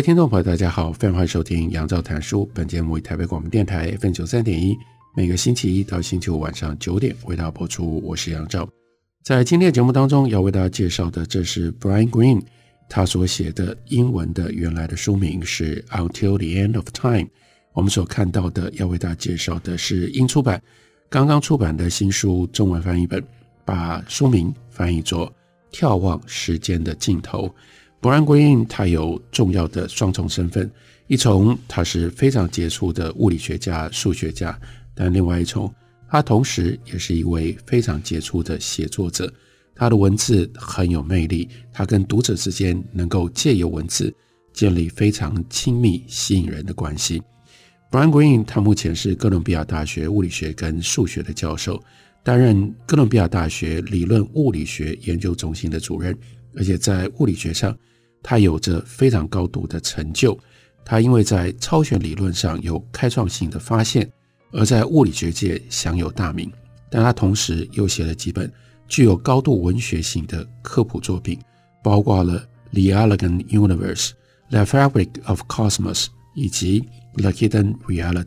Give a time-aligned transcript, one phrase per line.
[0.00, 2.50] 位听众朋友，大家好，非常欢迎收听杨照谈书。
[2.54, 4.74] 本节目以台北广播电台 FM 九三点一，
[5.14, 8.00] 每个星期一到星期五晚上九点为大家播出。
[8.02, 8.66] 我是杨照。
[9.22, 12.40] 在今天的节目当中，要为大家介绍的，这是 Brian Green
[12.88, 17.28] 他所写的英文的原来的书名是 Until the End of Time。
[17.74, 20.62] 我们所看到的，要为大家介绍的是英出版
[21.10, 23.22] 刚刚出版的新书中文翻译本，
[23.66, 25.30] 把书名翻译作
[25.78, 27.46] 《眺望时间的尽头》。
[28.00, 30.70] Brian Green 他有重要的双重身份，
[31.06, 34.58] 一重他是非常杰出的物理学家、数学家，
[34.94, 35.72] 但另外一重，
[36.08, 39.30] 他同时也是一位非常杰出的写作者。
[39.74, 44.14] 他的文字很有魅力，他跟读者之间能够借由文字
[44.54, 47.22] 建立非常亲密、吸引人的关系。
[47.90, 51.82] Brian Green，他目前是哥伦比亚大学物理学跟数学的教授，
[52.22, 56.16] 担任哥伦比亚大学理论物理学研究中心的主任，
[56.56, 57.76] 而且在物理学上。
[58.22, 60.38] 他有着非常高度的成就，
[60.84, 64.06] 他因为在超弦理论上有开创性的发现，
[64.52, 66.52] 而在物理学界享有大名。
[66.90, 68.52] 但他同时又写了几本
[68.86, 71.40] 具有高度文学性的科普作品，
[71.82, 72.38] 包括了
[72.72, 74.08] 《The Elegant Universe》、
[74.50, 76.82] 《The Fabric of Cosmos》以及
[77.22, 78.24] 《The Hidden Reality》。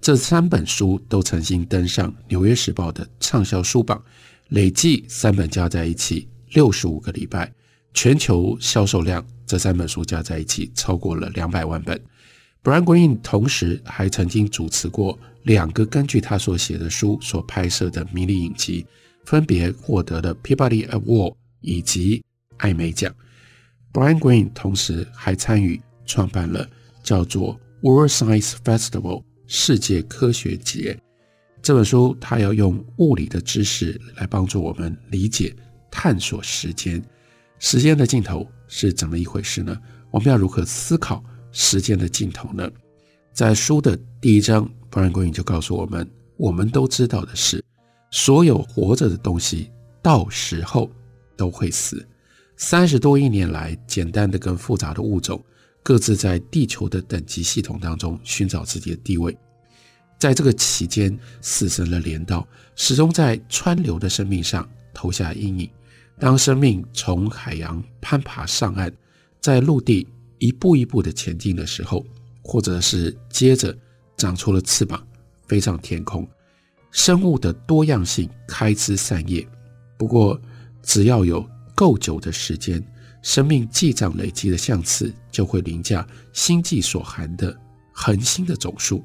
[0.00, 4.02] 这三本书都曾经登上《纽约时报》的畅销书榜，
[4.48, 7.52] 累计三本加在一起六十五个礼拜。
[7.92, 12.00] 全球销售量，这三本书加在一起超过了两百万本。
[12.62, 18.86] Brian Greene 同时还曾经主持过两个根据他所写的书所拍摄的迷你影集，
[19.24, 22.22] 分别获得了 Peabody Award 以及
[22.58, 23.12] 艾美奖。
[23.92, 26.68] Brian Greene 同时还参与创办了
[27.02, 30.96] 叫做 World Science Festival 世界科学节
[31.60, 35.56] 这本书，他要用物理的知识来帮助我们理解、
[35.90, 37.02] 探索时间。
[37.58, 39.78] 时间的尽头是怎么一回事呢？
[40.10, 42.70] 我们要如何思考时间的尽头呢？
[43.32, 47.62] 在书的第一章，Brian Greene 就告诉我们：我们都知道的是，
[48.10, 49.70] 所有活着的东西
[50.02, 50.90] 到时候
[51.36, 52.06] 都会死。
[52.56, 55.42] 三十多亿年来，简单的跟复杂的物种
[55.82, 59.36] 各自在地球的等级系统当中寻找自己的地位。
[60.18, 65.70] 在这个期间，死神的镰刀始终在川流的生命上投下阴影。
[66.20, 68.92] 当生命从海洋攀爬上岸，
[69.40, 70.06] 在陆地
[70.38, 72.04] 一步一步的前进的时候，
[72.42, 73.74] 或者是接着
[74.18, 75.02] 长出了翅膀
[75.48, 76.28] 飞上天空，
[76.90, 79.48] 生物的多样性开枝散叶。
[79.96, 80.38] 不过，
[80.82, 81.42] 只要有
[81.74, 82.86] 够久的时间，
[83.22, 87.58] 生命记账累积的相次就会凌驾星际所含的
[87.94, 89.02] 恒星的总数，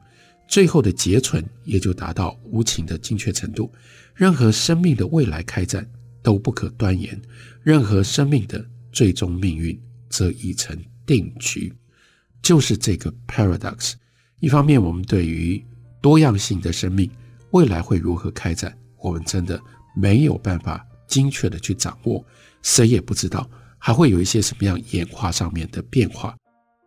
[0.49, 3.71] 最后的结存也就达到无情的精确程度。
[4.13, 5.89] 任何生命的未来开展，
[6.25, 7.21] 都不可断言，
[7.61, 10.75] 任何生命的最终命运则已成
[11.05, 11.71] 定局。
[12.41, 13.93] 就是这个 paradox。
[14.39, 15.63] 一方面，我们对于
[16.01, 17.07] 多样性的生命
[17.51, 19.61] 未来会如何开展，我们真的
[19.95, 22.25] 没有办法精确的去掌握，
[22.63, 23.47] 谁也不知道
[23.77, 26.35] 还会有一些什么样演化上面的变化。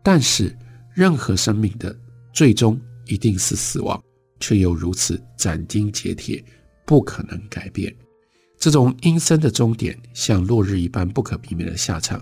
[0.02, 0.52] 但是，
[0.96, 1.96] 任何生命的
[2.32, 2.76] 最终
[3.06, 4.02] 一定是死亡，
[4.40, 6.44] 却又如此斩钉截铁，
[6.84, 7.94] 不可能改变。
[8.58, 12.20] 这种阴森的终点，像落日一般不可避免的下场，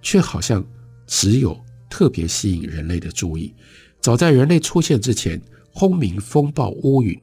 [0.00, 0.64] 却好像
[1.06, 1.58] 只有
[1.90, 3.54] 特别吸引人类的注意。
[4.00, 5.40] 早在人类出现之前，
[5.70, 7.20] 轰鸣风暴乌云、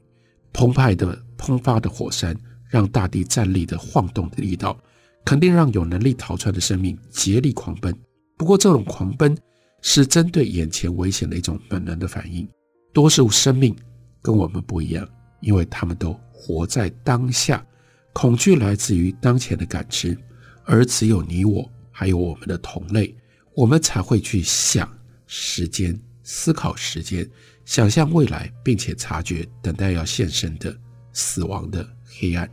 [0.52, 2.36] 澎湃的喷发的火山，
[2.68, 4.78] 让大地站立的晃动的力道，
[5.24, 7.92] 肯定让有能力逃窜的生命竭力狂奔。
[8.36, 9.36] 不过，这种狂奔
[9.80, 12.48] 是针对眼前危险的一种本能的反应。
[12.92, 13.74] 多数生命
[14.20, 15.08] 跟我们不一样，
[15.40, 17.64] 因为他们都活在当下。
[18.12, 20.16] 恐惧来自于当前的感知，
[20.64, 23.14] 而只有你我，还有我们的同类，
[23.54, 24.90] 我们才会去想
[25.26, 27.28] 时间、思考时间、
[27.64, 30.76] 想象未来，并且察觉等待要现身的
[31.12, 32.48] 死亡的黑暗。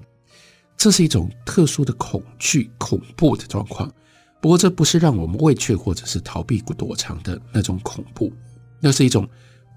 [0.78, 3.92] 这是一种特殊的恐惧、恐怖的状况。
[4.42, 8.32] 不过，这不是让我们畏惧或者是逃避躲藏的那种恐怖，
[8.80, 9.28] 那是一种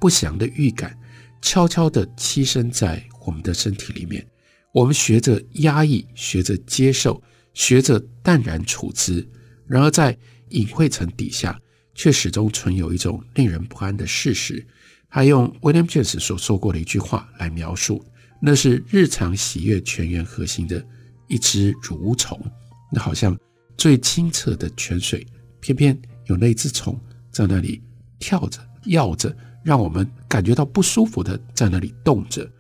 [0.01, 0.97] 不祥的预感，
[1.43, 4.25] 悄悄地栖身在我们的身体里面。
[4.73, 7.23] 我们学着压抑，学着接受，
[7.53, 9.27] 学着淡然处之。
[9.67, 10.17] 然而在
[10.49, 11.61] 隐晦层底下，
[11.95, 14.67] 却始终存有一种令人不安的事实。
[15.11, 18.03] 他用 William James 所说过的一句话来描述，
[18.41, 20.83] 那是日常喜悦泉源核心的
[21.29, 22.41] 一只蠕虫。
[22.91, 23.39] 那好像
[23.77, 25.27] 最清澈的泉水，
[25.61, 26.99] 偏偏有那只虫
[27.31, 27.83] 在那里
[28.19, 32.51] 跳着、跃着，让我们感觉到不舒服的在那里动着。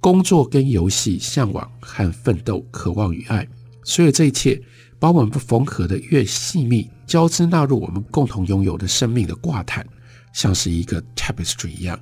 [0.00, 3.48] 工作跟游戏、向往和奋斗、渴望与爱，
[3.82, 4.60] 所有这一切，
[4.98, 9.86] 把我们缝合的越细密，交织纳入我们共同拥有的生命的挂毯，
[10.32, 11.98] 像是一个 tapestry 一样，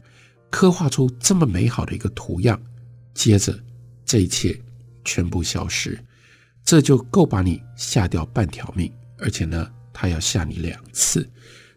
[0.51, 2.61] 刻画出这么美好的一个图样。
[3.15, 3.59] 接着，
[4.05, 4.61] 这一切
[5.05, 5.99] 全部消失，
[6.65, 8.93] 这就够把你吓掉半条命。
[9.19, 11.27] 而且呢，他要吓你两次。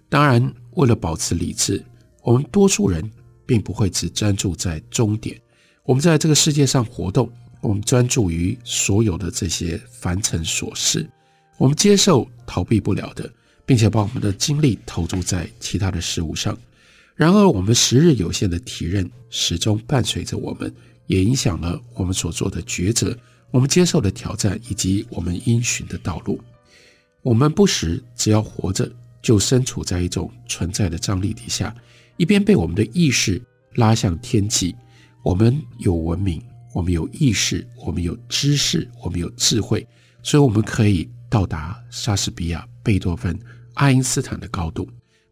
[0.10, 1.86] 当然，为了保持理智，
[2.24, 3.10] 我们多数人
[3.46, 5.40] 并不会只专注在终点。
[5.88, 7.32] 我们在这个世界上活动，
[7.62, 11.10] 我们专注于所有的这些凡尘琐事，
[11.58, 13.32] 我们接受逃避不了的，
[13.66, 16.58] 并且把我们的精力投注在其他的事物上。
[17.16, 20.70] 然而，我们时日有限的体认始终伴随着我们，
[21.06, 23.18] 也影响了我们所做的抉择，
[23.50, 26.38] 我们接受的挑战以及我们应寻的道路。
[27.22, 28.92] 我们不时只要活着，
[29.22, 31.74] 就身处在一种存在的张力底下，
[32.18, 33.42] 一边被我们的意识
[33.76, 34.76] 拉向天际。
[35.28, 36.42] 我们有文明，
[36.74, 39.86] 我们有意识，我们有知识，我们有智慧，
[40.24, 43.38] 所以我们可以到达莎士比亚、贝多芬、
[43.74, 44.88] 爱因斯坦的高度。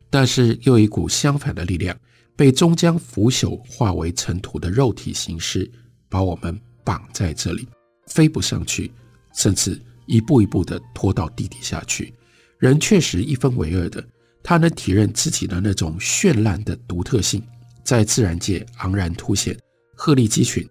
[0.10, 1.98] 但是又一股相反的力量，
[2.36, 5.72] 被终将腐朽、化为尘土的肉体形式，
[6.10, 7.66] 把我们绑在这里，
[8.08, 8.92] 飞不上去，
[9.34, 12.14] 甚至一步一步地拖到地底下去。
[12.60, 14.06] 人确实一分为二的，
[14.44, 17.42] 他能体认自己的那种绚烂的独特性，
[17.86, 19.58] 在自然界昂然凸显。
[19.96, 20.68] 鹤立鸡群，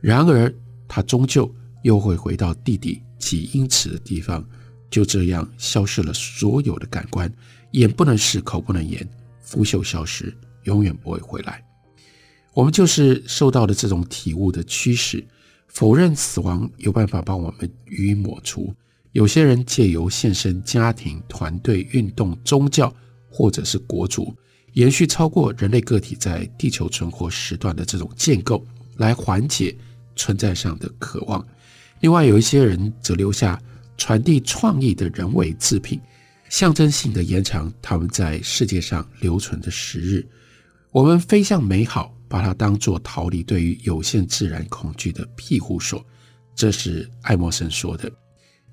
[0.00, 0.54] 然而
[0.86, 1.52] 它终究
[1.82, 4.46] 又会回到地底几英尺的地方，
[4.90, 7.32] 就这样消失了所有的感官，
[7.72, 9.08] 眼不能视，口不能言，
[9.40, 10.32] 腐朽消失，
[10.64, 11.64] 永远不会回来。
[12.52, 15.26] 我们就是受到了这种体悟的驱使，
[15.68, 18.72] 否认死亡有办法帮我们予以抹除。
[19.12, 22.94] 有些人借由献身家庭、团队、运动、宗教，
[23.30, 24.34] 或者是国族。
[24.76, 28.62] 延续超过人类个体在地球存活时段的这种建构，
[28.98, 29.74] 来缓解
[30.14, 31.44] 存在上的渴望。
[32.00, 33.58] 另外，有一些人则留下
[33.96, 35.98] 传递创意的人为制品，
[36.50, 40.26] 象征性的延长他们在世界上留存的时日。
[40.90, 46.04] 我们飞向美好，把它当作逃离对于有限自然恐惧的庇护所。
[46.54, 48.12] 这是爱默生说的。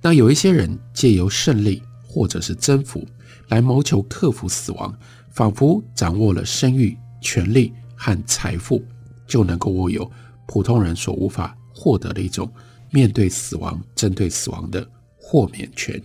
[0.02, 3.08] 那有一些人借由胜利或者是征服，
[3.48, 4.94] 来谋求克服死亡。
[5.34, 8.84] 仿佛掌握了声誉、权力和财富，
[9.28, 10.10] 就能够握有
[10.48, 12.52] 普通人所无法获得的一种
[12.92, 14.88] 面对死亡、针对死亡的
[15.18, 16.02] 豁免权。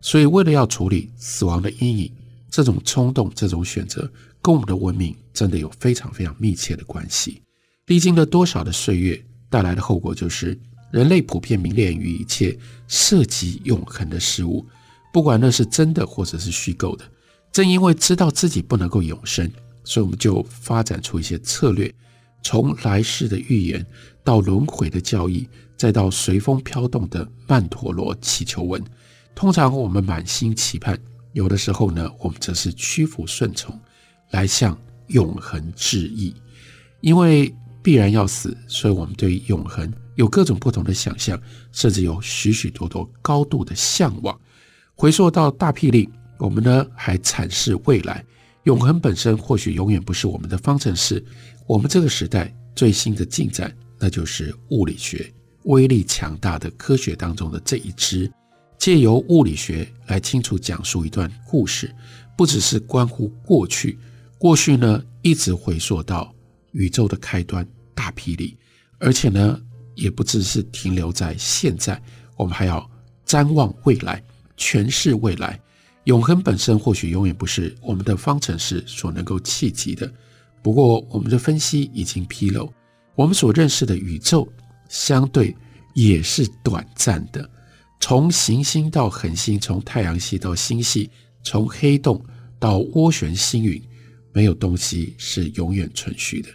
[0.00, 2.12] 所以，为了要处理死亡的阴影，
[2.50, 4.10] 这种冲动、这种选择，
[4.40, 7.42] 跟我们的文明真的有非常非常密切的关系。
[7.86, 9.20] 历经了多少的岁月，
[9.50, 10.58] 带来的后果就是
[10.92, 12.56] 人类普遍迷恋于一切
[12.86, 14.64] 涉及永恒的事物，
[15.12, 17.04] 不管那是真的或者是虚构的。
[17.52, 19.50] 正因为知道自己不能够永生，
[19.84, 21.94] 所以我们就发展出一些策略，
[22.42, 23.84] 从来世的预言
[24.24, 28.82] 到轮回的教义，再到随风飘动的曼陀罗祈求文。
[29.34, 30.98] 通常我们满心期盼，
[31.34, 33.78] 有的时候呢，我们则是屈服顺从，
[34.30, 34.76] 来向
[35.08, 36.34] 永恒致意。
[37.02, 41.38] 因为必然要死，所以我们对永恒有各种不同的想象，
[41.70, 44.40] 甚至有许许多多高度的向往。
[44.94, 46.08] 回溯到大霹雳。
[46.42, 48.24] 我们呢，还阐释未来，
[48.64, 51.24] 永恒本身或许永远不是我们的方程式。
[51.68, 55.32] 我们这个时代最新的进展，那就是物理学，
[55.66, 58.28] 威力强大的科学当中的这一支，
[58.76, 61.94] 借由物理学来清楚讲述一段故事，
[62.36, 63.96] 不只是关乎过去，
[64.36, 66.34] 过去呢一直回溯到
[66.72, 68.58] 宇宙的开端大霹雳，
[68.98, 69.60] 而且呢
[69.94, 72.02] 也不只是停留在现在，
[72.36, 72.90] 我们还要
[73.24, 74.20] 瞻望未来，
[74.58, 75.60] 诠释未来。
[76.04, 80.12] 永恒本身或许永远不是我们的方程式所能够企及的。
[80.62, 82.72] 不过，我们的分析已经披露，
[83.14, 84.46] 我们所认识的宇宙
[84.88, 85.56] 相对
[85.94, 87.48] 也是短暂的。
[88.00, 91.08] 从行星到恒星，从太阳系到星系，
[91.44, 92.24] 从黑洞
[92.58, 93.80] 到涡旋星云，
[94.32, 96.48] 没有东西是永远存续的。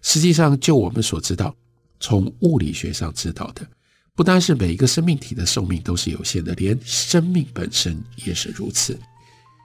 [0.00, 1.54] 实际上，就我们所知道，
[1.98, 3.66] 从物理学上知道的。
[4.14, 8.98] 不单是每一个生命体的寿命都是有限的，连生命本身也是如此。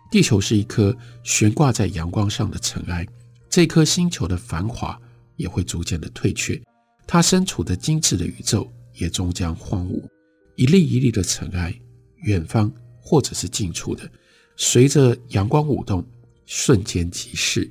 [0.09, 3.05] 地球是一颗悬挂在阳光上的尘埃，
[3.49, 4.97] 这颗星球的繁华
[5.35, 6.61] 也会逐渐的退却，
[7.05, 10.01] 它身处的精致的宇宙也终将荒芜。
[10.55, 11.77] 一粒一粒的尘埃，
[12.15, 14.09] 远方或者是近处的，
[14.55, 16.05] 随着阳光舞动，
[16.45, 17.69] 瞬间即逝。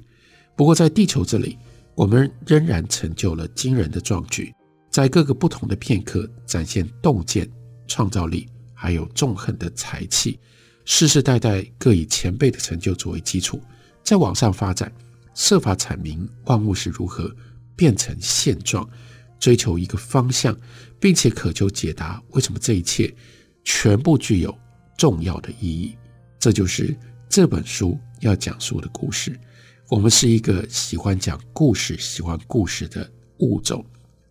[0.54, 1.56] 不过在地球这里，
[1.95, 4.52] 我们仍然成就了惊人的壮举，
[4.97, 7.47] 在各个不同的片刻展现洞见、
[7.87, 10.41] 创造力，还有纵横的才气，
[10.87, 13.61] 世世代代各以前辈的成就作为基础，
[14.03, 14.91] 再往上发展，
[15.35, 17.31] 设法阐明万物是如何
[17.76, 18.88] 变成现状，
[19.38, 20.57] 追求一个方向。
[20.99, 23.15] 并且渴求解答，为什么这一切
[23.65, 24.59] 全部具有
[24.97, 25.95] 重要的意义？
[26.38, 26.97] 这就是
[27.29, 29.38] 这本书要讲述的故事。
[29.91, 33.07] 我们是一个喜欢讲故事、喜欢故事的
[33.41, 33.85] 物种，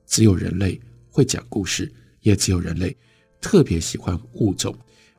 [0.07, 2.95] 只有人类会讲故事，也只有人类
[3.41, 4.75] 特别喜欢物种。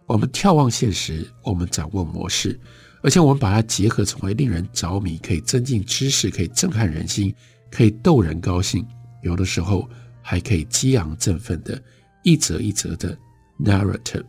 [0.06, 2.58] 我们眺望现实，我们掌握模式，
[3.02, 7.34] 而且我们把它结合成为令人着迷、可以增进知识、可以震撼人心、
[7.70, 8.86] 可以逗人高兴，
[9.22, 9.88] 有的时候。
[10.28, 11.80] 还可以激昂振奋的
[12.24, 13.16] 一则一则的
[13.60, 14.24] narrative，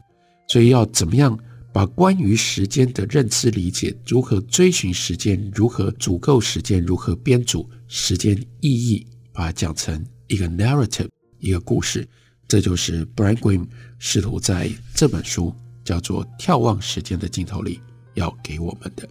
[0.48, 1.36] 所以要怎么样
[1.74, 12.08] 把关于时间的认知理解，如何追寻时间，如何足够时间，如何编组时间意义，把它讲成一个 narrative，一个故事，
[12.48, 13.68] 这就是 Brian Greene
[13.98, 15.54] 试图在这本书
[15.84, 17.80] 叫做《眺望时间的尽头》里
[18.16, 19.08] 要给我们的。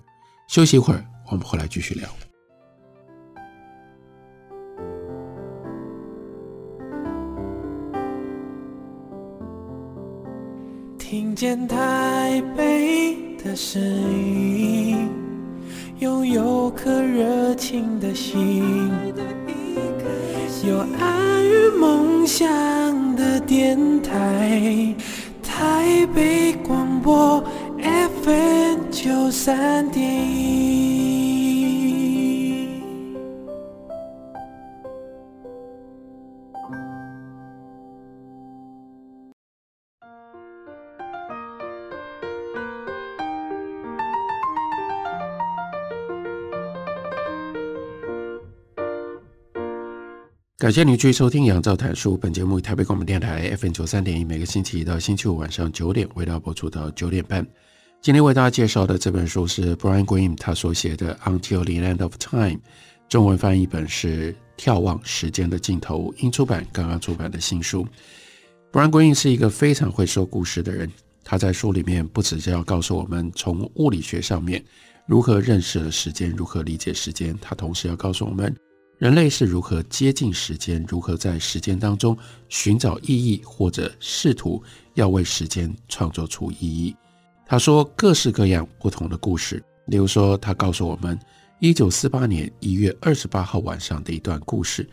[0.49, 2.09] 休息一会儿，我们回来继续聊。
[10.99, 15.09] 听见台北的声音，
[16.01, 18.91] 拥有颗热情的心，
[20.65, 22.47] 有爱与梦想
[23.15, 24.95] 的电台，
[25.43, 27.43] 台北广播
[28.23, 30.05] FM 九三点
[50.59, 52.15] 感谢您继续收听《杨照谈书》。
[52.17, 57.47] 本节目以台北广播电台 FM 九三点一，每个星期一到星期五晚上九点为大家播出到九点半。
[58.01, 62.53] 今天为大家介绍的这本书是 Brian Green 他所写的《Until the End of Time》，
[63.07, 67.87] 中文翻译本是《眺望时间的尽头》，英出版刚刚出版的新书。
[68.73, 70.91] Brian Green 是一个非常会说故事的人，
[71.23, 74.65] 他在书里面不只是要告诉我们从物理学上面
[75.05, 78.57] 如何认识了时间，如何理解时间，他同时要告诉我们。
[78.99, 82.17] 人类是如何接近时间，如何在时间当中
[82.49, 84.63] 寻找意义，或者试图
[84.95, 86.97] 要为时间创作出意义。
[87.45, 91.19] 他说各式各样不同的故事，例如说，他告诉我们
[91.61, 94.89] 一九四八年一月二十八号晚上的一段故事。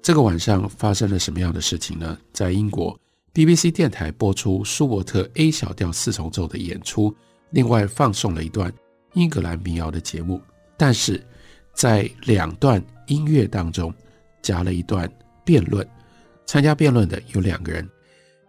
[0.00, 2.16] 这个晚上发生了什么样的事情呢？
[2.32, 2.96] 在英国
[3.34, 7.12] BBC 电台播出舒伯特 A 小调四重奏的演出，
[7.50, 8.72] 另外放送了一段
[9.14, 10.40] 英格兰民谣的节目，
[10.76, 11.22] 但是
[11.78, 12.84] 在两段。
[13.08, 13.90] 音乐当中
[14.42, 15.10] 加了一段
[15.42, 15.88] 辩论，
[16.44, 17.88] 参加辩论的有两个人，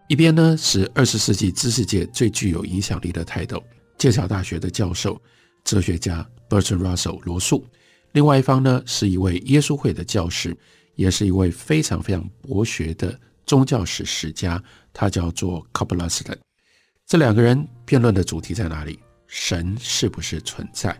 [0.06, 3.64] 一边呢是二十世纪知识界最具有影响力的泰斗，
[3.96, 5.18] 剑桥大学的教授、
[5.64, 7.64] 哲学家 Bertrand Russell 罗素；
[8.12, 10.54] 另外一方呢是一位耶稣会的教士，
[10.94, 16.36] 也是一位非常非常博学的宗教史史家，他叫做 Copleston。
[17.06, 19.00] 这两个人辩论的主题在哪里？
[19.26, 20.94] 神是不是存在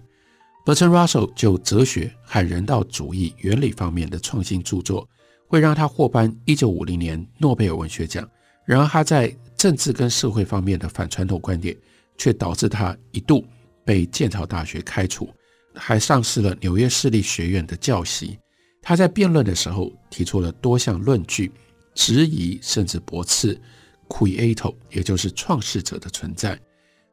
[0.71, 5.05] 罗称 Russell 就哲学和人道主义原理方面的创新著作，
[5.49, 8.25] 会让他获颁一九五零年诺贝尔文学奖。
[8.65, 11.77] 然而他在政治跟社会方面的反传统观点，
[12.17, 13.45] 却导致他一度
[13.85, 15.29] 被剑桥大学开除，
[15.75, 18.39] 还丧失了纽约市立学院的教席。
[18.81, 21.51] 他在辩论的时候提出了多项论据，
[21.97, 23.61] 质疑甚至驳斥
[24.09, 26.57] Creator，也就是创世者的存在。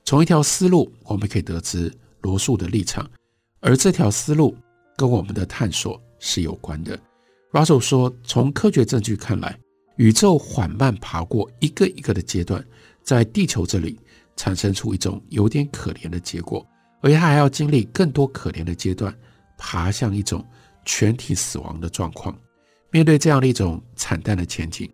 [0.05, 3.09] 从一条思路，我们可以得知罗素的立场。
[3.59, 4.55] 而这条思路
[4.95, 6.97] 跟我们的探索是有关的。
[7.51, 9.57] Russell 说，从科学证据看来，
[9.95, 12.63] 宇宙缓慢爬过一个一个的阶段，
[13.03, 13.99] 在地球这里
[14.35, 16.65] 产生出一种有点可怜的结果，
[17.01, 19.15] 而且它还要经历更多可怜的阶段，
[19.57, 20.45] 爬向一种
[20.85, 22.37] 全体死亡的状况。
[22.91, 24.89] 面对这样的一种惨淡的前景，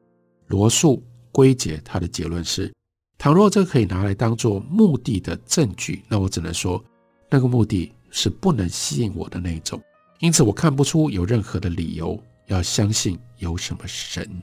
[0.48, 2.72] 罗素归结他的结论是：
[3.18, 6.84] 倘若这可以拿来当做目的的证据，那我只能说，
[7.30, 7.92] 那个目的。
[8.16, 9.82] 是不能吸引我的那种，
[10.20, 14.40] 因此我看不出有任何的理由要相信有什么神。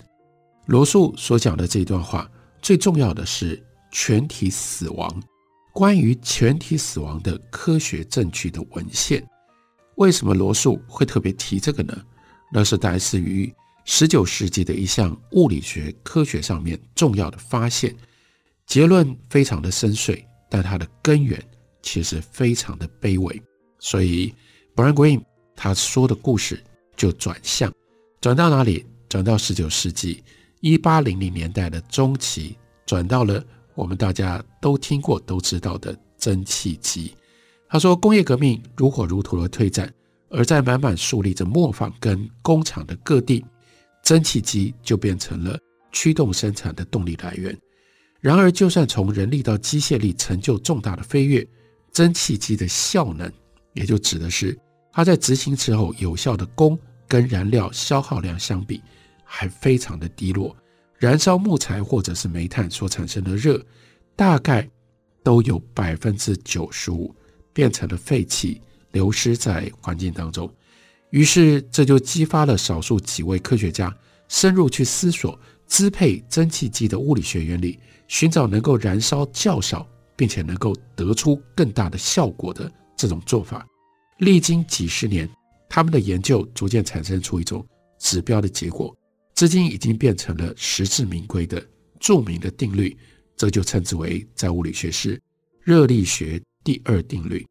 [0.66, 2.28] 罗素所讲的这段话，
[2.60, 5.22] 最重要的是全体死亡。
[5.72, 9.24] 关于全体死亡的科学证据的文献，
[9.94, 11.96] 为什么罗素会特别提这个呢？
[12.52, 17.96] 那是来自于十九世纪的一项物理学科学上面重要的发现。
[18.66, 21.40] 结论非常的深邃，但它的根源
[21.82, 23.40] 其实非常的卑微。
[23.80, 24.32] 所以
[24.76, 25.22] ，Brian Green
[25.56, 26.62] 他说的故事
[26.96, 27.72] 就转向，
[28.20, 28.86] 转到哪里？
[29.08, 30.22] 转到十九世纪
[30.60, 32.54] 一八零零年代的中期，
[32.86, 33.44] 转到了
[33.74, 37.12] 我们大家都听过、都知道的蒸汽机。
[37.68, 39.92] 他说，工业革命如火如荼的推展，
[40.28, 43.44] 而在满满树立着磨坊跟工厂的各地，
[44.04, 45.58] 蒸汽机就变成了
[45.90, 47.58] 驱动生产的动力来源。
[48.20, 51.44] 然而，就算从人力到机械力成就重大的飞跃，
[51.90, 53.28] 蒸汽机的效能，
[53.72, 54.58] 也就指的是
[54.92, 58.82] 它在执行之后有效的功跟燃料消耗量相比，
[59.24, 60.56] 还非常的低落。
[60.98, 63.60] 燃烧木材或者是煤炭所产生的热，
[64.14, 64.68] 大概
[65.22, 67.14] 都有百分之九十五
[67.52, 68.60] 变成了废气，
[68.92, 70.52] 流失在环境当中。
[71.10, 73.94] 于是，这就激发了少数几位科学家
[74.28, 77.78] 深入去思索支配蒸汽机的物理学原理。
[78.06, 79.86] 寻找能够燃烧较少，
[80.16, 83.66] 并且能够得出更大的效果的这种做法。
[84.18, 85.26] 历经几十年，
[85.70, 87.66] 他们的研究逐渐产生出一种
[87.98, 88.94] 指标的结果，
[89.34, 91.66] 至今已经变成了实至名归的
[91.98, 92.94] 著名的定律。
[93.36, 95.18] 这就称之为在物理学是
[95.62, 97.46] 热力学第二定律。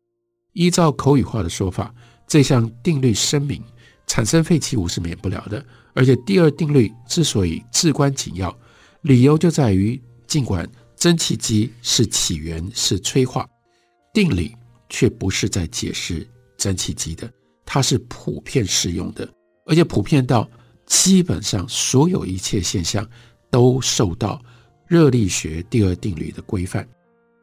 [0.53, 1.91] 依照口语化的说法，
[2.27, 3.63] 这项定律声明
[4.05, 5.65] 产生废弃物是免不了的。
[5.95, 8.55] 而且第二定律之所以至关紧要，
[9.01, 9.99] 理由就在于。
[10.27, 13.49] 尽管蒸汽机是起源，是催化，
[14.13, 14.55] 定理
[14.89, 16.27] 却不是在解释
[16.57, 17.31] 蒸汽机的，
[17.65, 19.27] 它是普遍适用的，
[19.65, 20.49] 而且普遍到
[20.85, 23.07] 基本上所有一切现象
[23.49, 24.41] 都受到
[24.87, 26.87] 热力学第二定律的规范。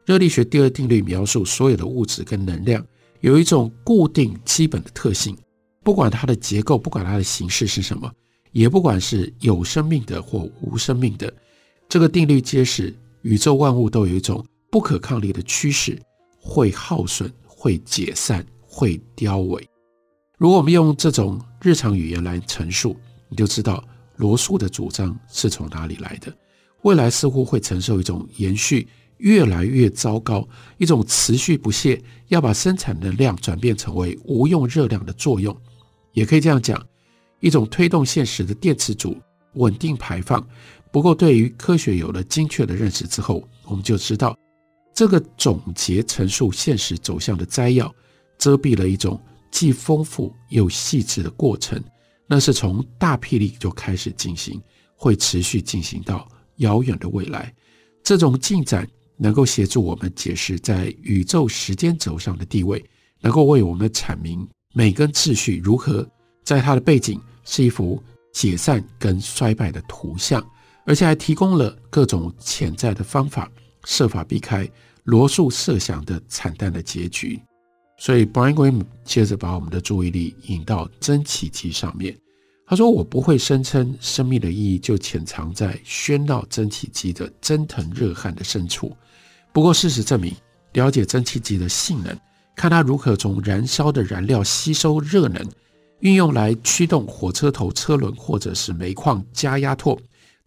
[0.05, 2.85] 热力学第二定律描述所有的物质跟能量
[3.21, 5.37] 有一种固定基本的特性，
[5.83, 8.11] 不管它的结构，不管它的形式是什么，
[8.51, 11.33] 也不管是有生命的或无生命的。
[11.89, 15.97] 这个定律揭示，宇宙万物都有一种不可抗力的趋势，
[16.47, 19.61] 会耗损、会解散、会凋萎。
[20.37, 22.95] 如果我们用这种日常语言来陈述，
[23.27, 23.83] 你就知道
[24.15, 26.33] 罗素的主张是从哪里来的。
[26.83, 35.55] 未来似乎会承受一种延续越来越糟糕、一种持续不懈，要把生产能量转变成为无用热量的作用。
[36.13, 36.81] 也可以这样讲，
[37.41, 39.17] 一种推动现实的电磁组
[39.55, 40.47] 稳定排放。
[40.93, 44.37] 不过，对于科学有了精确的认识之后，我们就知道，
[44.97, 47.93] 这个总结陈述现实走向的摘要，
[48.39, 51.79] 遮蔽了一种既丰富又细致的过程。
[52.25, 54.59] 那是从大霹雳就开始进行，
[54.95, 57.53] 会持续进行到遥远的未来。
[58.01, 62.83] 这种进展能够协助我们解释在宇宙时间轴上的地位，
[63.21, 66.09] 能够为我们阐明美跟秩序如何
[66.43, 68.01] 在它的背景是一幅
[68.33, 70.43] 解散跟衰败的图像。
[70.87, 73.47] 而且还提供了各种潜在的方法，
[73.87, 74.69] 设法避开
[75.05, 77.39] 罗素设想的惨淡的结局。
[77.97, 82.15] 所以，Brian Greene 接着把我们的注意力引到蒸汽机上面。
[82.67, 88.95] 他说：“我不会声称生命的意义就潜藏在喧闹蒸汽机的蒸腾热汗的深处。
[89.53, 90.35] 不过，事实证明，
[90.73, 92.15] 了解蒸汽机的性能，
[92.57, 95.41] 看它如何从燃烧的燃料吸收热能，
[96.01, 99.97] 运用来驱动火车头、车轮或者是煤矿加压拓。”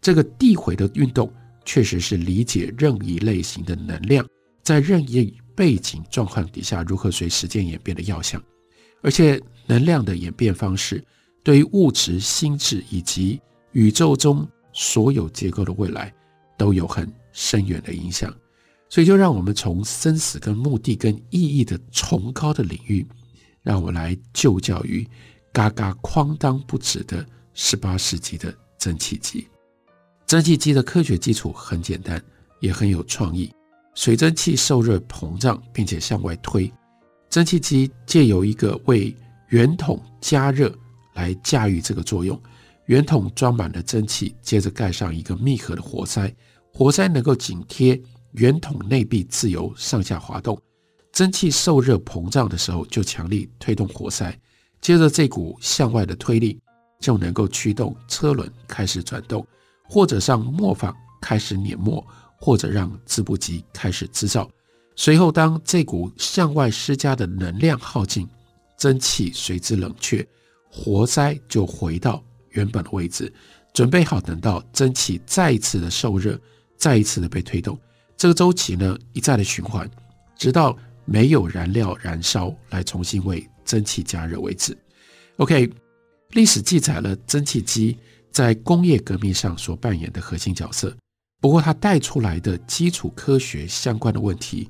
[0.03, 1.31] 这个递回的运动，
[1.73, 4.27] 确实是理解任意类型的能量
[4.61, 8.43] 在任意背景状况底下如何随时间演变的要项，
[9.03, 11.01] 而且能量的演变方式
[11.45, 16.13] 对于物质心智以及宇宙中所有结构的未来
[16.59, 18.37] 都有很深远的影响。
[18.89, 23.07] 所以，就让我们从生死跟目的跟意义的崇高的领域，
[23.63, 25.07] 让我来就教于
[25.53, 29.47] 嘎嘎哐当不止的十八世纪的蒸汽机。
[30.31, 32.23] 蒸汽机的科学基础很简单，
[32.61, 33.53] 也很有创意。
[33.97, 36.73] 水蒸气受热膨胀，并且向外推。
[37.29, 39.13] 蒸汽机借由一个为
[39.49, 40.73] 圆筒加热
[41.15, 42.41] 来驾驭这个作用。
[42.87, 46.33] 圆筒装满了蒸汽，接着盖上一个密合的活塞，
[46.73, 48.01] 活塞能够紧贴
[48.35, 50.57] 圆筒内壁，自由上下滑动。
[51.11, 54.33] 蒸汽受热膨胀的时候，就强力推动活塞，
[54.81, 56.61] 接着这股向外的推力
[57.01, 59.45] 就能够驱动车轮开始转动。
[59.91, 64.49] 或者让磨坊开始碾磨，或者让织布机开始织造。
[64.95, 68.29] 随后，当这股向外施加的能量耗尽，
[68.79, 70.25] 蒸汽随之冷却，
[70.71, 73.33] 活塞就回到原本的位置，
[73.75, 76.39] 准备好等到蒸汽再一次的受热，
[76.77, 77.77] 再一次的被推动。
[78.17, 79.91] 这个周期呢，一再的循环，
[80.39, 84.79] 直到没有燃料燃烧来重新为蒸汽加热为止。
[85.39, 85.69] OK，
[86.31, 87.99] 历史记载了蒸汽机。
[88.31, 90.97] 在工业革命上所扮演的核心角色，
[91.41, 94.69] 不过，它带出来的基础科学相关的问题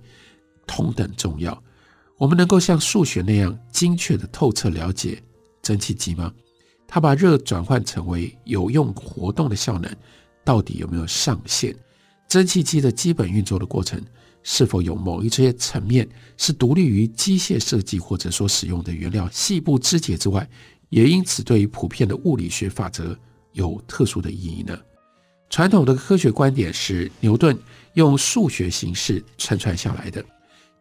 [0.66, 1.62] 同等重要。
[2.16, 5.22] 我们能够像数学那样精确地透彻了解
[5.62, 6.32] 蒸汽机吗？
[6.86, 9.90] 它把热转换成为有用活动的效能，
[10.44, 11.74] 到底有没有上限？
[12.28, 14.00] 蒸汽机的基本运作的过程，
[14.42, 20.48] 是否有某一些层面是独立于机械设计或者说使用的原料细部肢解之外，
[20.88, 23.18] 也因此对于普遍的物理学法则
[23.52, 24.78] 有特殊的意义呢？
[25.48, 27.58] 传统的科学观点是牛顿
[27.94, 30.24] 用数学形式串串下来的，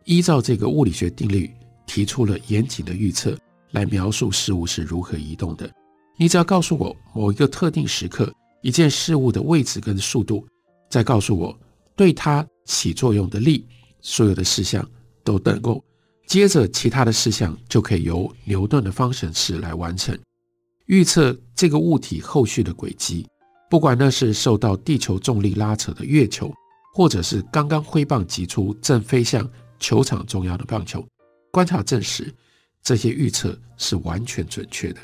[0.06, 1.50] 依照这个物理学定律
[1.88, 3.36] 提出了严谨的预测
[3.72, 5.70] 来描述事物是如何移动的。
[6.18, 10.46] 你只要告诉我某一个特定时刻一件事物的位置跟速度，
[10.90, 11.58] 再告诉我
[11.96, 13.66] 对它起作用的力，
[14.02, 14.88] 所有的事项
[15.24, 15.84] 都能够。
[16.28, 20.16] 接着其他的事项就可以由牛顿的方程式来完成
[20.90, 23.26] 预测这个物体后续的轨迹。
[23.70, 26.52] 不管那是受到地球重力拉扯的月球，
[26.96, 29.48] 或者是刚刚挥棒击出正飞向
[29.80, 31.06] 球场中央的棒球，
[31.52, 32.34] 观察证实
[32.82, 35.00] 这些预测是完全准确的。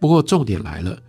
[0.00, 1.00] 不过重点来了，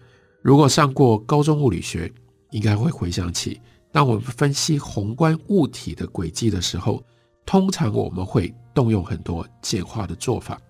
[0.43, 2.13] 如果上过高中物理学，
[2.51, 3.59] 应该会回想起，
[3.91, 7.03] 当我们分析宏观物体的轨迹的时候，
[7.47, 10.61] 通常我们会动用很多简化的做法。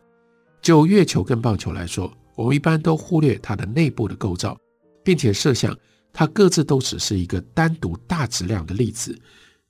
[0.62, 4.58] 就月球跟棒球来说，我们一般都忽略它的内部的构造，
[5.04, 5.78] 并且设想。
[6.16, 9.20] 它各自都只是一个单独大质量的粒子，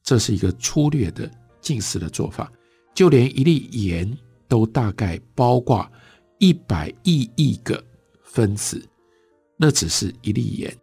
[0.04, 2.52] 这是一个粗略的近似的做法。
[2.94, 4.18] 就连一粒盐
[4.50, 5.90] 都大概包括
[6.40, 7.82] 一百亿亿个
[8.24, 8.86] 分子，
[9.56, 10.76] 那只是一粒盐。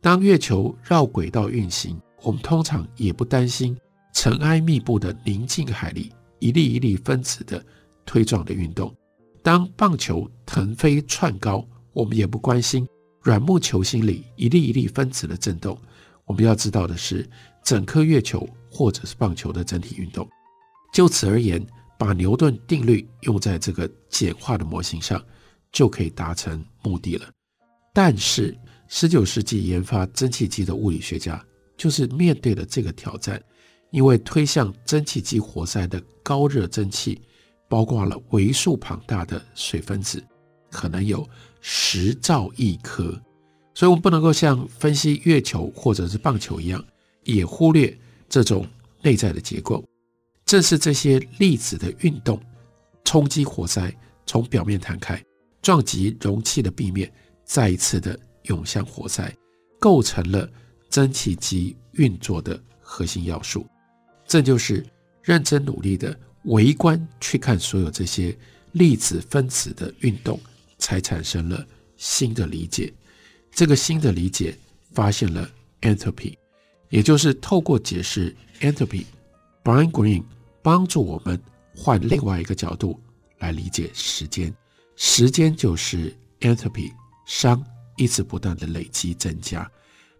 [0.00, 3.78] 当月球绕轨道运行，我们通常也不担心
[4.12, 7.64] 尘埃密布的宁静海里一粒一粒分子的
[8.04, 8.92] 推撞的运动。
[9.46, 12.84] 当棒球腾飞窜高，我们也不关心。
[13.22, 15.78] 软木球心里一粒一粒分子的震动，
[16.24, 17.24] 我们要知道的是
[17.62, 20.28] 整颗月球或者是棒球的整体运动。
[20.92, 21.64] 就此而言，
[21.96, 25.24] 把牛顿定律用在这个简化的模型上，
[25.70, 27.30] 就可以达成目的了。
[27.94, 28.52] 但是，
[28.88, 31.40] 十九世纪研发蒸汽机的物理学家
[31.76, 33.40] 就是面对了这个挑战，
[33.92, 37.20] 因为推向蒸汽机活塞的高热蒸汽，
[37.68, 40.22] 包括了为数庞大的水分子，
[40.70, 41.28] 可能有。
[41.68, 43.20] 十兆亿颗，
[43.74, 46.84] 所以我们不能够像分析月球或者是棒球一样，
[47.24, 47.92] 也忽略
[48.28, 48.64] 这种
[49.02, 49.84] 内在的结构。
[50.44, 52.40] 正是这些粒子的运动
[53.04, 53.92] 冲击活塞，
[54.26, 55.20] 从表面弹开，
[55.60, 57.12] 撞击容器的壁面，
[57.44, 59.34] 再一次的涌向活塞，
[59.80, 60.48] 构成了
[60.88, 63.66] 蒸汽机运作的核心要素。
[64.24, 64.86] 这就是
[65.20, 68.36] 认真努力的围观去看所有这些
[68.72, 70.40] 粒子分子的运动。
[70.78, 72.92] 才产生了新的理解，
[73.50, 74.54] 这个新的理解
[74.92, 75.48] 发现了
[75.80, 76.36] entropy，
[76.90, 80.22] 也就是透过解释 entropy，Brian Greene
[80.62, 81.40] 帮助我们
[81.74, 83.00] 换另外一个角度
[83.38, 84.54] 来理解时间，
[84.96, 86.92] 时间就是 entropy，
[87.26, 87.58] 熵
[87.96, 89.66] 一直不断的累积增加，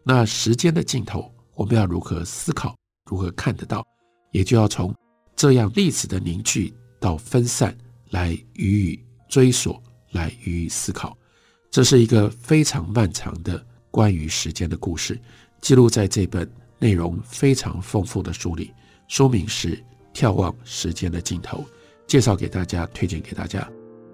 [0.02, 2.74] 那时间的尽头我们要如何思考，
[3.10, 3.86] 如何看得到，
[4.32, 4.94] 也就要从
[5.37, 7.77] 这样粒子的凝聚到分散
[8.11, 9.81] 来予以追索。
[10.12, 11.14] 来予以思考，
[11.70, 15.20] 这是一个非常漫长的关于时间的故事，
[15.61, 18.72] 记录在这本内容非常丰富的书里。
[19.09, 19.77] 书名是
[20.14, 21.59] 《眺望时间的尽头》，
[22.07, 23.68] 介绍给大家，推荐给大家。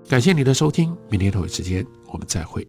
[0.09, 2.67] 感谢你的收听，明天同一时间我们再会。